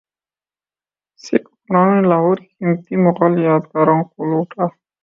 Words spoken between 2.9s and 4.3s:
مغل یادگاروں کو